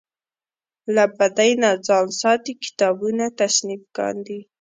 له 0.95 1.03
بدۍ 1.17 1.51
نه 1.63 1.71
ځان 1.87 2.07
ساتي 2.21 2.53
کتابونه 2.63 3.25
تصنیف 3.39 3.83
کاندي. 3.97 4.39